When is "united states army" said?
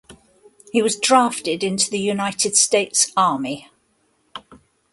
1.99-3.69